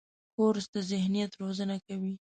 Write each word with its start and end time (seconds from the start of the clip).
کورس 0.35 0.65
د 0.73 0.75
ذهن 0.89 1.15
روزنه 1.41 1.75
کوي. 1.85 2.13